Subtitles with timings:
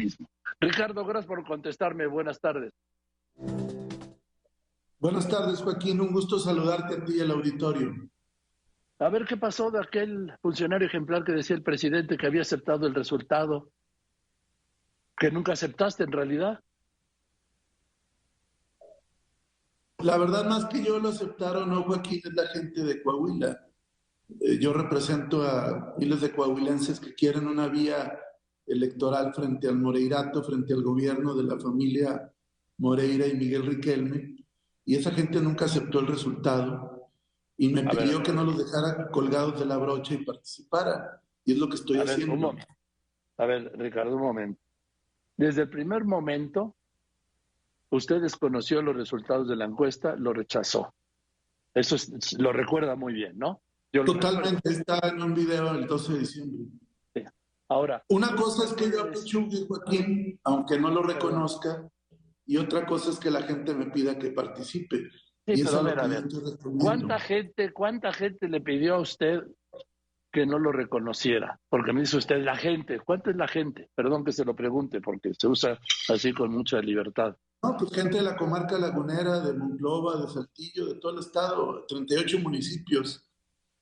[0.00, 0.28] mismo.
[0.60, 2.06] Ricardo, gracias por contestarme.
[2.06, 2.72] Buenas tardes.
[4.98, 6.00] Buenas tardes, Joaquín.
[6.00, 7.94] Un gusto saludarte a ti y al auditorio.
[8.98, 12.86] A ver qué pasó de aquel funcionario ejemplar que decía el presidente que había aceptado
[12.86, 13.70] el resultado,
[15.16, 16.60] que nunca aceptaste en realidad.
[19.98, 23.66] La verdad, más que yo lo aceptaron, no, Joaquín, es la gente de Coahuila.
[24.40, 28.18] Eh, yo represento a miles de coahuilenses que quieren una vía
[28.70, 32.32] electoral frente al Moreirato, frente al gobierno de la familia
[32.78, 34.36] Moreira y Miguel Riquelme,
[34.84, 37.10] y esa gente nunca aceptó el resultado
[37.56, 41.58] y me pidió que no los dejara colgados de la brocha y participara, y es
[41.58, 42.54] lo que estoy haciendo.
[43.36, 44.62] a ver, Ricardo, un momento.
[45.36, 46.74] Desde el primer momento,
[47.90, 50.94] usted desconoció los resultados de la encuesta, lo rechazó.
[51.74, 51.96] Eso
[52.38, 53.60] lo recuerda muy bien, ¿no?
[53.92, 56.66] Totalmente, está en un video el 12 de diciembre.
[57.70, 58.04] Ahora.
[58.08, 61.88] Una cosa es que yo apechugue, Joaquín, aunque no lo reconozca,
[62.44, 65.08] y otra cosa es que la gente me pida que participe.
[65.46, 65.80] y eso
[66.80, 69.42] ¿Cuánta gente, ¿Cuánta gente le pidió a usted
[70.32, 71.60] que no lo reconociera?
[71.68, 72.98] Porque me dice usted la gente.
[72.98, 73.88] ¿Cuánta es la gente?
[73.94, 77.36] Perdón que se lo pregunte, porque se usa así con mucha libertad.
[77.62, 81.84] No, pues gente de la comarca lagunera, de Monclova, de Saltillo, de todo el estado,
[81.86, 83.30] 38 municipios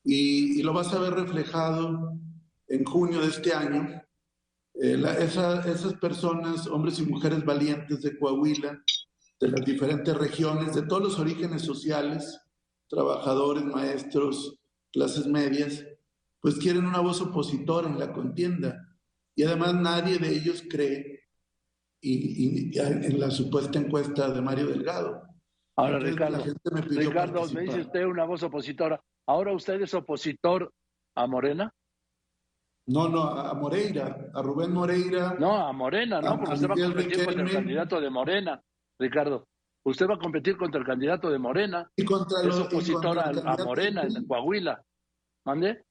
[0.04, 2.14] y, lo vas a ver reflejado
[2.68, 4.02] en junio de este año.
[4.74, 8.80] Eh, esas personas, hombres y mujeres valientes de Coahuila,
[9.40, 12.40] de las diferentes regiones, de todos los orígenes sociales,
[12.88, 14.58] trabajadores, maestros,
[14.92, 15.84] clases medias,
[16.40, 18.84] pues quieren una voz opositora en la contienda.
[19.34, 21.20] Y además nadie de ellos cree
[22.00, 25.22] y, en la supuesta encuesta de Mario Delgado.
[25.76, 29.00] Ahora, Ricardo, me, Ricardo me dice usted una voz opositora.
[29.26, 30.72] ¿Ahora usted es opositor
[31.14, 31.72] a Morena?
[32.88, 35.36] No, no, a Moreira, a Rubén Moreira.
[35.38, 38.62] No, a Morena, no, porque usted va a competir contra el candidato de Morena,
[38.98, 39.46] Ricardo.
[39.84, 41.90] Usted va a competir contra el candidato de Morena.
[41.96, 44.82] Y contra es opositor a, Morena en Coahuila.
[45.44, 45.84] ¿Mande?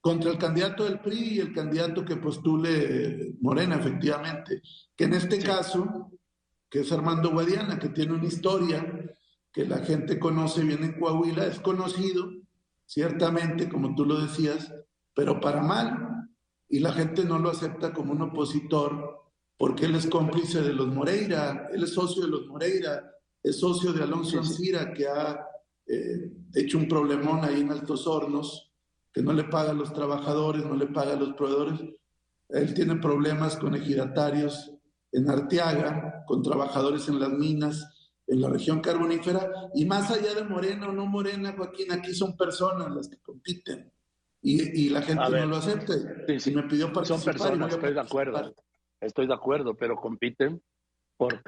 [0.00, 4.62] Contra el candidato del PRI y el candidato que postule Morena, efectivamente.
[4.96, 6.12] Que en este caso,
[6.70, 8.84] que es Armando Guadiana, que tiene una historia
[9.52, 12.30] que la gente conoce bien en Coahuila, es conocido,
[12.84, 14.72] ciertamente, como tú lo decías,
[15.16, 16.28] pero para mal.
[16.68, 19.24] Y la gente no lo acepta como un opositor
[19.56, 23.10] porque él es cómplice de los Moreira, él es socio de los Moreira,
[23.42, 25.46] es socio de Alonso Ancira, que ha
[25.86, 28.70] eh, hecho un problemón ahí en Altos Hornos,
[29.10, 31.80] que no le paga a los trabajadores, no le paga a los proveedores.
[32.50, 34.70] Él tiene problemas con ejidatarios
[35.12, 37.96] en Arteaga, con trabajadores en las minas
[38.26, 42.36] en la región carbonífera y más allá de Morena o no Morena, Joaquín, aquí son
[42.36, 43.92] personas las que compiten
[44.46, 45.94] y, la gente no lo acepta.
[46.38, 47.18] Sí, me pidió participar.
[47.18, 48.54] Son personas, estoy de acuerdo,
[49.00, 50.62] estoy de acuerdo, pero compiten
[51.16, 51.42] por,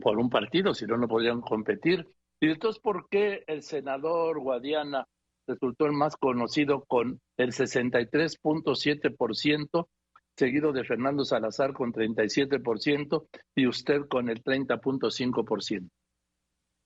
[0.00, 2.06] por un partido, si no, no podrían competir.
[2.40, 5.06] Y entonces, ¿por qué el senador Guadiana
[5.46, 9.88] resultó el más conocido con el 63.7%,
[10.36, 15.88] seguido de Fernando Salazar con 37% y usted con el 30.5%?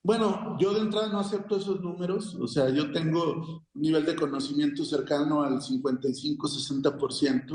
[0.06, 4.14] Bueno, yo de entrada no acepto esos números, o sea, yo tengo un nivel de
[4.14, 7.50] conocimiento cercano al 55-60%,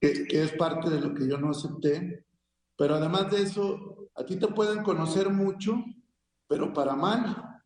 [0.00, 2.24] que, que es parte de lo que yo no acepté,
[2.74, 5.84] pero además de eso, a ti te pueden conocer mucho,
[6.46, 7.60] pero para mal.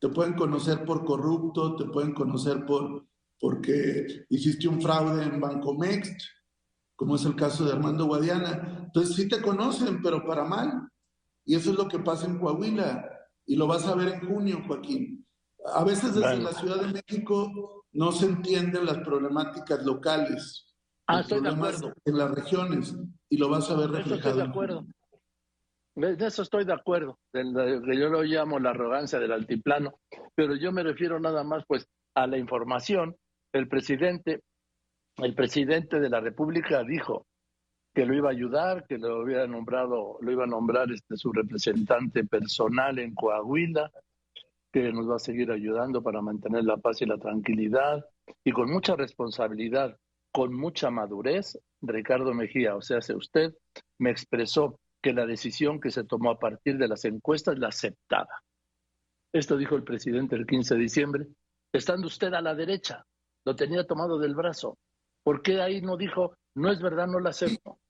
[0.00, 3.06] Te pueden conocer por corrupto, te pueden conocer por
[3.38, 6.22] porque hiciste un fraude en Bancomext,
[6.96, 8.80] como es el caso de Armando Guadiana.
[8.86, 10.88] Entonces sí te conocen, pero para mal.
[11.44, 13.14] Y eso es lo que pasa en Coahuila
[13.48, 15.26] y lo vas a ver en junio, Joaquín.
[15.74, 20.66] A veces desde la Ciudad de México no se entienden las problemáticas locales,
[21.06, 21.92] ah, estoy de acuerdo.
[22.04, 22.94] en las regiones,
[23.30, 24.28] y lo vas a ver reflejado.
[24.28, 24.86] Estoy de acuerdo.
[25.94, 29.98] De eso estoy de acuerdo, que yo lo llamo la arrogancia del altiplano,
[30.36, 33.16] pero yo me refiero nada más pues a la información.
[33.52, 34.42] El presidente,
[35.16, 37.26] el presidente de la República dijo
[37.98, 41.32] que lo iba a ayudar, que lo había nombrado, lo iba a nombrar este su
[41.32, 43.90] representante personal en Coahuila,
[44.72, 48.06] que nos va a seguir ayudando para mantener la paz y la tranquilidad
[48.44, 49.98] y con mucha responsabilidad,
[50.30, 53.52] con mucha madurez, Ricardo Mejía, o sea, usted
[53.98, 58.44] me expresó que la decisión que se tomó a partir de las encuestas la aceptaba.
[59.32, 61.26] Esto dijo el presidente el 15 de diciembre,
[61.72, 63.04] estando usted a la derecha,
[63.44, 64.78] lo tenía tomado del brazo.
[65.24, 67.80] ¿Por qué ahí no dijo, no es verdad, no la acepto?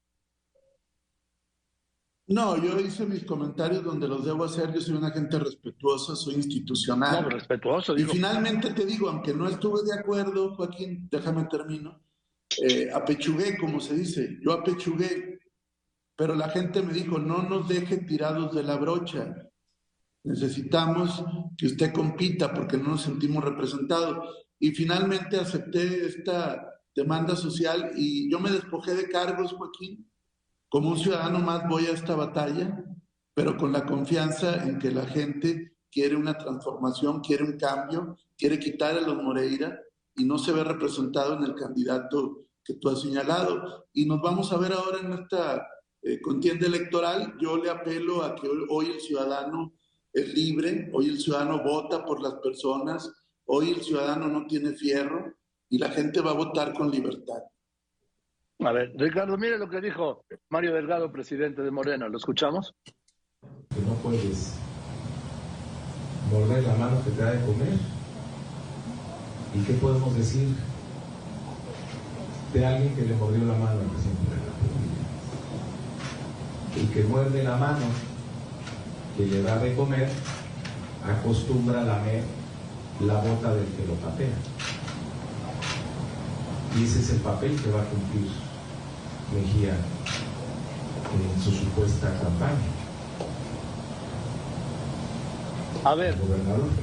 [2.29, 4.71] No, yo hice mis comentarios donde los debo hacer.
[4.73, 7.23] Yo soy una gente respetuosa, soy institucional.
[7.23, 7.97] No, respetuoso.
[7.97, 12.01] Y finalmente te digo, aunque no estuve de acuerdo, Joaquín, déjame termino,
[12.61, 14.37] eh, apechugué, como se dice.
[14.41, 15.39] Yo apechugué
[16.19, 19.33] pero la gente me dijo, no nos deje tirados de la brocha.
[20.25, 21.23] Necesitamos
[21.57, 24.45] que usted compita porque no nos sentimos representados.
[24.59, 30.11] Y finalmente acepté esta demanda social y yo me despojé de cargos, Joaquín.
[30.69, 32.85] Como un ciudadano más voy a esta batalla,
[33.33, 38.59] pero con la confianza en que la gente quiere una transformación, quiere un cambio, quiere
[38.59, 39.79] quitar a los Moreira
[40.15, 43.87] y no se ve representado en el candidato que tú has señalado.
[43.93, 45.67] Y nos vamos a ver ahora en esta
[46.03, 47.35] eh, contienda electoral.
[47.41, 49.73] Yo le apelo a que hoy el ciudadano
[50.13, 53.11] es libre, hoy el ciudadano vota por las personas,
[53.45, 55.33] hoy el ciudadano no tiene fierro
[55.69, 57.41] y la gente va a votar con libertad.
[58.61, 62.09] A ver, Ricardo, mire lo que dijo Mario Delgado, presidente de Morena.
[62.09, 62.75] ¿Lo escuchamos?
[63.73, 64.55] Que no puedes
[66.29, 67.77] morder la mano que te da de comer.
[69.55, 70.49] ¿Y qué podemos decir
[72.53, 75.05] de alguien que le mordió la mano al presidente de la República?
[76.75, 77.85] El que muerde la mano
[79.15, 80.09] que le da de comer
[81.05, 82.23] acostumbra a lamer
[82.99, 84.35] la boca del que lo patea.
[86.79, 88.31] Y ese es el papel que va a cumplir
[89.33, 92.57] Mejía en su supuesta campaña.
[95.83, 96.15] A ver,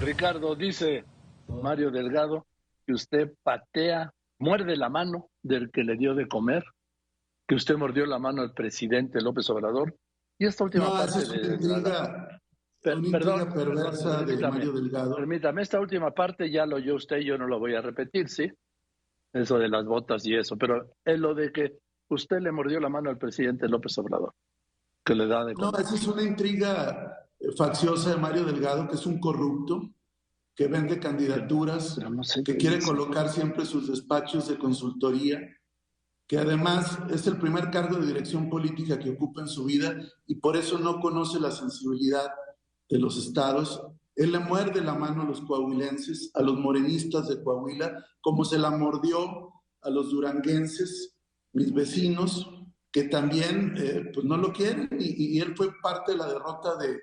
[0.00, 1.04] Ricardo, dice
[1.48, 2.46] Mario Delgado
[2.87, 6.64] que usted patea, muerde la mano del que le dio de comer,
[7.49, 9.96] que usted mordió la mano al presidente López Obrador.
[10.38, 13.10] Y esta última parte de...
[13.10, 15.16] perdón, perversa de Mario Delgado.
[15.16, 18.52] Permítame, esta última parte ya lo oyó usted, yo no lo voy a repetir, ¿sí?
[19.36, 21.78] Eso de las botas y eso, pero es lo de que
[22.08, 24.32] usted le mordió la mano al presidente López Obrador,
[25.04, 28.94] que le da de No, esa es una intriga eh, facciosa de Mario Delgado, que
[28.94, 29.90] es un corrupto,
[30.54, 32.00] que vende candidaturas,
[32.42, 35.38] que quiere colocar siempre sus despachos de consultoría,
[36.26, 39.94] que además es el primer cargo de dirección política que ocupa en su vida
[40.26, 42.26] y por eso no conoce la sensibilidad
[42.88, 43.82] de los estados.
[44.16, 48.58] Él le muerde la mano a los coahuilenses, a los morenistas de Coahuila, como se
[48.58, 49.52] la mordió
[49.82, 51.14] a los duranguenses
[51.52, 52.50] mis vecinos,
[52.90, 56.98] que también eh, pues no lo quieren y, él fue parte de la derrota de,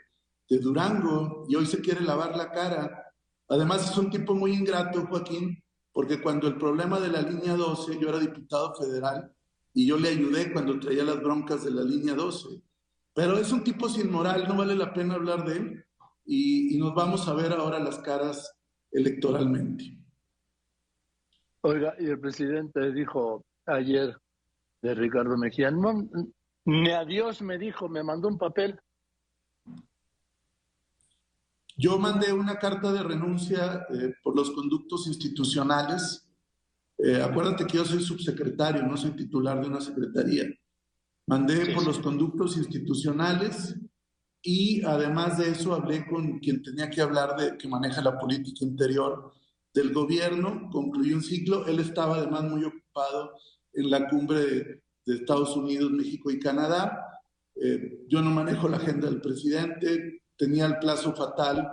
[0.49, 3.13] de Durango y hoy se quiere lavar la cara.
[3.47, 7.99] Además es un tipo muy ingrato, Joaquín, porque cuando el problema de la línea 12,
[7.99, 9.31] yo era diputado federal
[9.71, 12.59] y yo le ayudé cuando traía las broncas de la línea 12.
[13.13, 15.85] Pero es un tipo sin moral, no vale la pena hablar de él
[16.25, 18.55] y, y nos vamos a ver ahora las caras
[18.91, 19.97] electoralmente.
[21.61, 24.17] Oiga, y el presidente dijo ayer
[24.81, 25.71] de Ricardo Mejía.
[25.71, 26.09] No,
[26.65, 28.79] ni a Dios me dijo, me mandó un papel.
[31.75, 36.29] Yo mandé una carta de renuncia eh, por los conductos institucionales.
[36.97, 40.45] Eh, acuérdate que yo soy subsecretario, no soy titular de una secretaría.
[41.25, 43.75] Mandé por los conductos institucionales
[44.45, 48.65] y además de eso hablé con quien tenía que hablar de que maneja la política
[48.65, 49.31] interior
[49.73, 53.39] del gobierno, concluyó un ciclo, él estaba además muy ocupado
[53.71, 57.21] en la cumbre de, Estados Unidos, México y Canadá.
[57.55, 61.71] Eh, yo no manejo la agenda del presidente, tenía el plazo fatal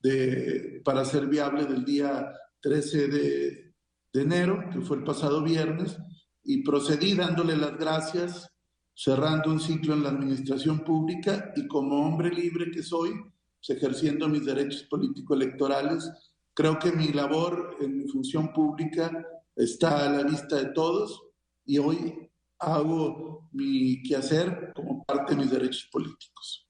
[0.00, 2.30] de, para ser viable del día
[2.60, 3.74] 13 de,
[4.12, 5.96] de enero, que fue el pasado viernes,
[6.42, 8.50] y procedí dándole las gracias,
[8.98, 14.28] cerrando un ciclo en la administración pública y como hombre libre que soy, pues, ejerciendo
[14.28, 16.10] mis derechos político-electorales,
[16.52, 21.22] creo que mi labor en mi función pública está a la vista de todos
[21.64, 26.68] y hoy hago mi quehacer como parte de mis derechos políticos.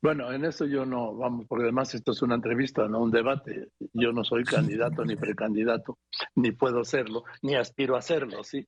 [0.00, 3.68] Bueno, en eso yo no, vamos, porque además esto es una entrevista, no un debate.
[3.92, 5.98] Yo no soy candidato ni precandidato,
[6.36, 8.66] ni puedo serlo, ni aspiro a serlo, ¿sí?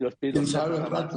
[0.00, 1.10] Yo a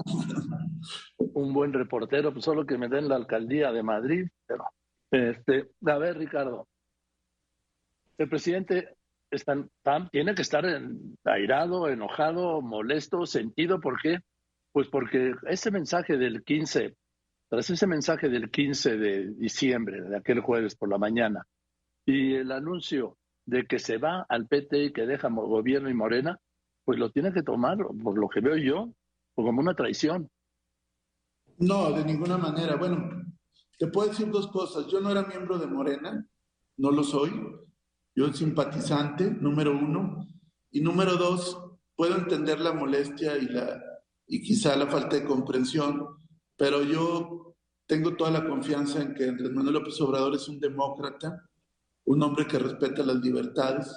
[1.33, 4.65] un buen reportero, pues solo que me den la alcaldía de Madrid, pero
[5.09, 6.67] este, a ver, Ricardo,
[8.17, 8.97] el presidente
[10.11, 10.65] tiene que estar
[11.23, 13.79] airado, enojado, molesto, sentido.
[13.79, 14.19] ¿Por qué?
[14.73, 16.93] Pues porque ese mensaje del 15,
[17.49, 21.47] tras ese mensaje del 15 de diciembre, de aquel jueves por la mañana,
[22.05, 26.37] y el anuncio de que se va al PT y que deja gobierno y Morena,
[26.85, 28.93] pues lo tiene que tomar, por lo que veo yo,
[29.35, 30.29] como una traición.
[31.57, 32.75] No, de ninguna manera.
[32.75, 33.09] Bueno,
[33.77, 34.87] te puedo decir dos cosas.
[34.87, 36.27] Yo no era miembro de Morena,
[36.77, 37.31] no lo soy.
[38.15, 40.27] Yo simpatizante, número uno.
[40.71, 41.57] Y número dos,
[41.95, 43.81] puedo entender la molestia y, la,
[44.27, 46.07] y quizá la falta de comprensión,
[46.57, 51.47] pero yo tengo toda la confianza en que Andrés Manuel López Obrador es un demócrata,
[52.05, 53.93] un hombre que respeta las libertades.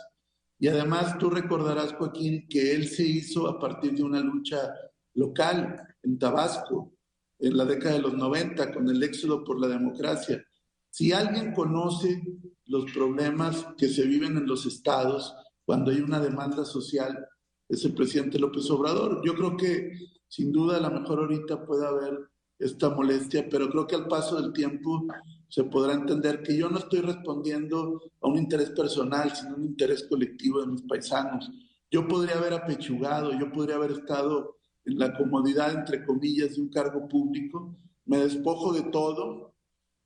[0.59, 4.73] Y además tú recordarás, Joaquín, que él se hizo a partir de una lucha
[5.15, 6.93] local en Tabasco.
[7.39, 10.43] en la década de los 90 con el éxodo por la democracia.
[10.89, 12.23] Si alguien conoce
[12.65, 15.35] los problemas que se viven en los estados
[15.67, 17.27] cuando hay una demanda social,
[17.69, 19.21] es el presidente López Obrador.
[19.23, 19.93] Yo creo que
[20.29, 24.41] sin duda a lo mejor ahorita puede haber esta molestia, pero creo que al paso
[24.41, 25.07] del tiempo
[25.49, 30.05] se podrá entender que yo no estoy respondiendo a un interés personal, sino un interés
[30.05, 31.50] colectivo de mis paisanos.
[31.91, 36.69] Yo podría haber apechugado, yo podría haber estado en la comodidad, entre comillas, de un
[36.69, 39.55] cargo público, me despojo de todo,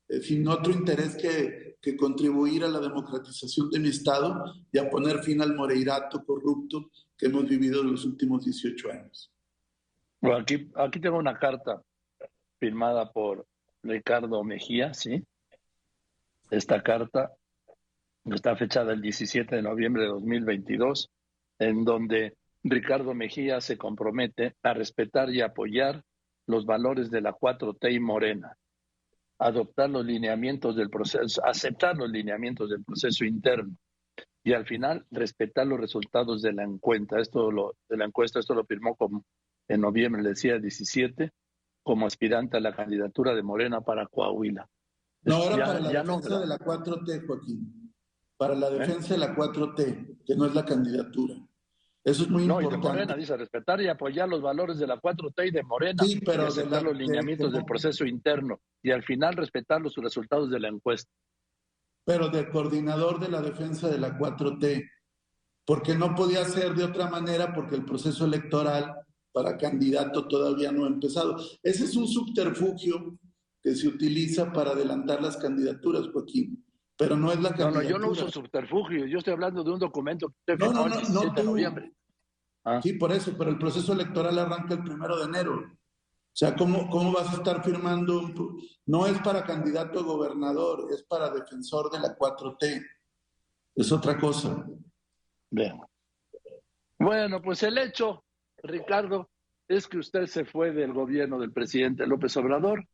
[0.07, 4.89] eh, sin otro interés que, que contribuir a la democratización de mi Estado y a
[4.89, 9.31] poner fin al moreirato corrupto que hemos vivido en los últimos 18 años.
[10.21, 11.81] Aquí, aquí tengo una carta
[12.59, 13.47] firmada por
[13.81, 15.23] Ricardo Mejía, ¿sí?
[16.51, 17.31] Esta carta
[18.25, 21.09] está fechada el 17 de noviembre de 2022,
[21.59, 26.03] en donde Ricardo Mejía se compromete a respetar y apoyar
[26.47, 28.57] los valores de la 4T y Morena,
[29.39, 33.77] adoptar los lineamientos del proceso, aceptar los lineamientos del proceso interno
[34.43, 37.21] y al final respetar los resultados de la encuesta.
[37.21, 39.23] Esto lo, de la encuesta, esto lo firmó como
[39.69, 41.31] en noviembre, le decía 17,
[41.81, 44.67] como aspirante a la candidatura de Morena para Coahuila.
[45.23, 47.93] No, ahora para la defensa de la 4T, Joaquín.
[48.37, 48.79] Para la ¿Eh?
[48.79, 51.35] defensa de la 4T, que no es la candidatura.
[52.03, 52.77] Eso es muy no, importante.
[52.77, 56.03] Y de Morena dice respetar y apoyar los valores de la 4T y de Morena.
[56.03, 60.59] Sí, pero de los lineamientos del proceso interno y al final respetar los resultados de
[60.59, 61.11] la encuesta.
[62.03, 64.89] Pero del coordinador de la defensa de la 4T,
[65.63, 68.95] porque no podía ser de otra manera porque el proceso electoral
[69.31, 71.37] para candidato todavía no ha empezado.
[71.61, 73.19] Ese es un subterfugio
[73.61, 76.65] que se utiliza para adelantar las candidaturas, Joaquín.
[76.97, 77.83] Pero no es la candidatura.
[77.83, 79.05] No, no, yo no uso subterfugio.
[79.07, 81.93] Yo estoy hablando de un documento que usted no, no, no, no, de noviembre.
[82.63, 82.79] Ah.
[82.81, 85.55] Sí, por eso, pero el proceso electoral arranca el primero de enero.
[85.55, 88.31] O sea, ¿cómo, ¿cómo vas a estar firmando?
[88.85, 92.85] No es para candidato a gobernador, es para defensor de la 4T.
[93.75, 94.65] Es otra cosa.
[95.49, 95.79] Bien.
[96.99, 98.23] Bueno, pues el hecho,
[98.63, 99.29] Ricardo,
[99.67, 102.87] es que usted se fue del gobierno del presidente López Obrador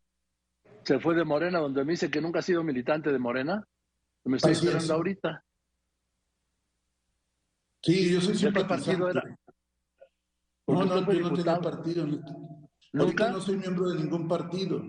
[0.87, 3.61] se fue de Morena, donde me dice que nunca ha sido militante de Morena.
[4.23, 5.43] Me estoy esperando ahorita.
[7.81, 8.85] Sí, yo soy simpatizante.
[8.93, 9.37] partido era?
[10.65, 12.07] No, no, yo no tengo partido.
[12.93, 13.31] ¿Nunca?
[13.31, 14.81] no soy miembro de ningún partido.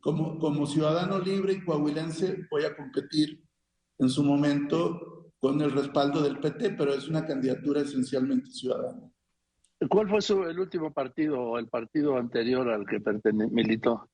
[0.00, 3.42] Como, como ciudadano libre y coahuilense voy a competir
[3.98, 9.10] en su momento con el respaldo del PT, pero es una candidatura esencialmente ciudadana.
[9.86, 13.00] ¿Cuál fue su, el último partido o el partido anterior al que
[13.32, 14.10] militó?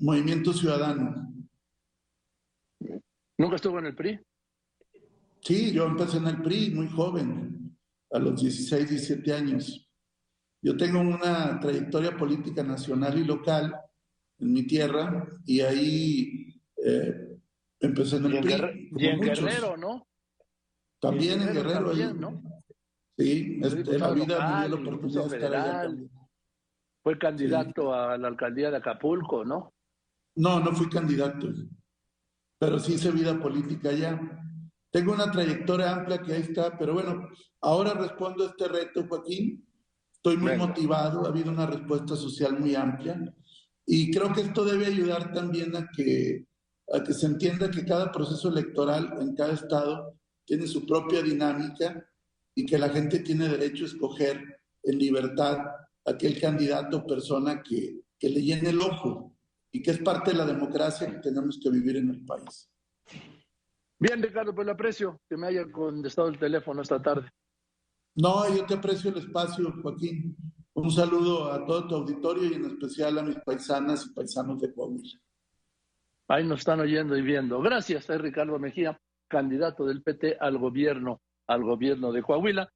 [0.00, 1.32] Movimiento Ciudadano.
[3.36, 4.20] ¿Nunca estuvo en el PRI?
[5.40, 7.76] Sí, yo empecé en el PRI muy joven,
[8.12, 9.90] a los 16, 17 años.
[10.62, 13.74] Yo tengo una trayectoria política nacional y local
[14.38, 17.36] en mi tierra y ahí eh,
[17.80, 18.90] empecé en el PRI.
[18.96, 20.06] y en Guerrero, ¿no?
[21.00, 21.88] También en Guerrero.
[21.88, 22.42] También, ¿no?
[23.16, 25.90] Sí, este, la vida la oportunidad de estar
[27.02, 29.72] Fue candidato a la alcaldía de Acapulco, ¿no?
[30.36, 31.48] No, no fui candidato,
[32.58, 34.20] pero sí hice vida política allá.
[34.90, 37.28] Tengo una trayectoria amplia que ahí está, pero bueno,
[37.60, 39.64] ahora respondo a este reto, Joaquín.
[40.12, 43.20] Estoy muy motivado, ha habido una respuesta social muy amplia
[43.86, 46.46] y creo que esto debe ayudar también a que,
[46.92, 52.08] a que se entienda que cada proceso electoral en cada estado tiene su propia dinámica
[52.54, 55.58] y que la gente tiene derecho a escoger en libertad
[56.04, 59.34] aquel candidato o persona que, que le llene el ojo
[59.72, 62.70] y que es parte de la democracia que tenemos que vivir en el país.
[63.98, 67.28] Bien, Ricardo, pues le aprecio que me haya contestado el teléfono esta tarde.
[68.16, 70.36] No, yo te aprecio el espacio, Joaquín.
[70.74, 74.72] Un saludo a todo tu auditorio y en especial a mis paisanas y paisanos de
[74.72, 75.20] Coahuila.
[76.28, 77.60] Ahí nos están oyendo y viendo.
[77.60, 82.72] Gracias, soy Ricardo Mejía, candidato del PT al gobierno al gobierno de Coahuila.